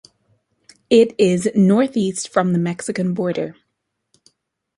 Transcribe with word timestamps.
It 0.89 1.13
is 1.19 1.47
northeast 1.53 2.27
from 2.29 2.53
the 2.53 2.57
Mexican 2.57 3.13
border. 3.13 3.55